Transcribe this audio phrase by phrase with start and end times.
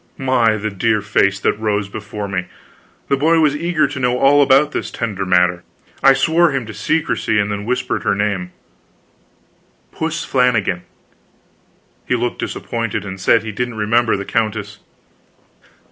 [0.17, 2.45] My, the dear face that rose before me!
[3.07, 5.63] The boy was eager to know all about this tender matter.
[6.01, 8.49] I swore him to secrecy and then whispered her name
[9.91, 10.81] "Puss Flanagan."
[12.07, 14.79] He looked disappointed, and said he didn't remember the countess.